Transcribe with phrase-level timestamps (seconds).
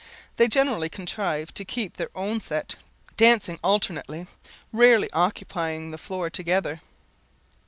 [0.37, 2.75] They generally contrive to keep to their own set
[3.17, 4.25] dancing alternately
[4.73, 6.81] rarely occupying the floor together.